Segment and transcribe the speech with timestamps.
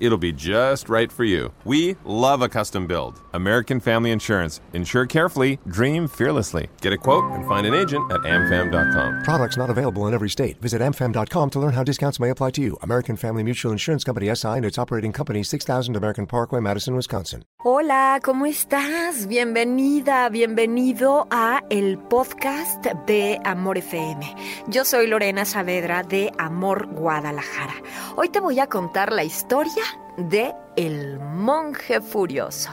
[0.00, 1.52] It'll be just right for you.
[1.64, 3.20] We love a custom build.
[3.32, 4.60] American Family Insurance.
[4.72, 6.68] Insure carefully, dream fearlessly.
[6.80, 9.22] Get a quote and find an agent at amfam.com.
[9.22, 10.60] Products not available in every state.
[10.60, 12.76] Visit amfam.com to learn how discounts may apply to you.
[12.82, 17.44] American Family Mutual Insurance Company SI and its operating company 6000 American Parkway, Madison, Wisconsin.
[17.64, 19.26] Hola, ¿cómo estás?
[19.26, 24.36] Bienvenida, bienvenido a el podcast de Amor FM.
[24.68, 27.74] Yo soy Lorena Saavedra de Amor Guadalajara.
[28.14, 29.82] Hoy te voy a contar la historia
[30.16, 32.70] de El monje furioso.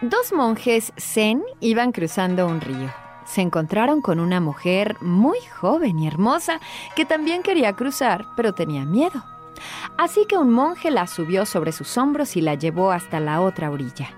[0.00, 2.88] Dos monjes zen iban cruzando un río.
[3.24, 6.60] Se encontraron con una mujer muy joven y hermosa
[6.94, 9.24] que también quería cruzar, pero tenía miedo.
[9.98, 13.70] Así que un monje la subió sobre sus hombros y la llevó hasta la otra
[13.70, 14.10] orilla.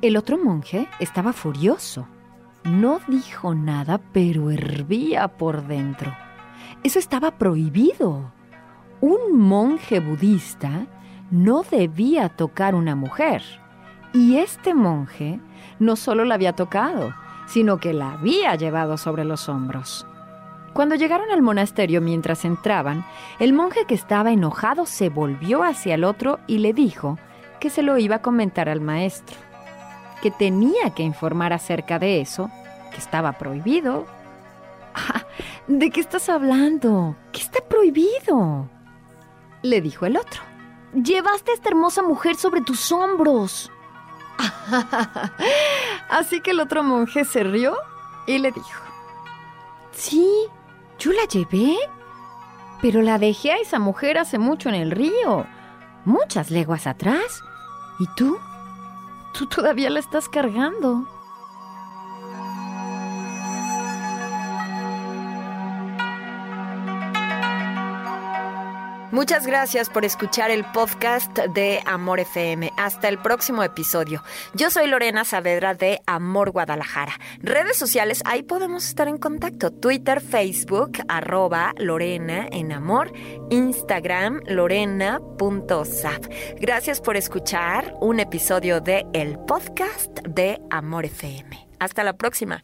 [0.00, 2.06] El otro monje estaba furioso.
[2.64, 6.14] No dijo nada, pero hervía por dentro.
[6.82, 8.32] Eso estaba prohibido.
[9.00, 10.86] Un monje budista
[11.30, 13.42] no debía tocar una mujer.
[14.12, 15.40] Y este monje
[15.78, 17.14] no solo la había tocado,
[17.46, 20.06] sino que la había llevado sobre los hombros.
[20.72, 23.04] Cuando llegaron al monasterio mientras entraban,
[23.40, 27.18] el monje que estaba enojado se volvió hacia el otro y le dijo
[27.58, 29.36] que se lo iba a comentar al maestro,
[30.20, 32.50] que tenía que informar acerca de eso,
[32.90, 34.06] que estaba prohibido.
[34.94, 35.24] Ah,
[35.66, 37.16] ¿De qué estás hablando?
[37.32, 38.68] ¿Qué está prohibido?
[39.62, 40.42] Le dijo el otro.
[40.94, 43.70] Llevaste a esta hermosa mujer sobre tus hombros.
[46.08, 47.76] Así que el otro monje se rió
[48.26, 48.82] y le dijo,
[49.92, 50.28] Sí,
[50.98, 51.76] yo la llevé,
[52.80, 55.46] pero la dejé a esa mujer hace mucho en el río,
[56.04, 57.42] muchas leguas atrás.
[57.98, 58.38] ¿Y tú?
[59.32, 61.04] Tú todavía la estás cargando.
[69.12, 72.70] Muchas gracias por escuchar el podcast de Amor FM.
[72.76, 74.22] Hasta el próximo episodio.
[74.54, 77.18] Yo soy Lorena Saavedra de Amor Guadalajara.
[77.40, 79.72] Redes sociales, ahí podemos estar en contacto.
[79.72, 83.12] Twitter, Facebook, arroba Lorena en Amor,
[83.50, 86.24] Instagram, lorena.sap.
[86.60, 91.68] Gracias por escuchar un episodio de el podcast de Amor FM.
[91.80, 92.62] Hasta la próxima.